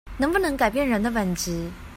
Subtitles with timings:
[0.17, 1.69] 能不能改變人的本質